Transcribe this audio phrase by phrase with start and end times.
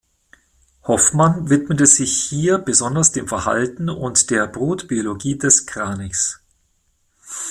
[0.81, 6.41] Hoffmann widmete sich hier besonders dem Verhalten und der Brutbiologie des Kranichs.